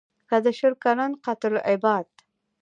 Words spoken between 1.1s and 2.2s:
«قتل العباد»